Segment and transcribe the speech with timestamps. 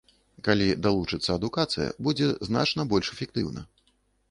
[0.45, 3.61] Калі далучыцца адукацыя, будзе значна больш эфектыўна.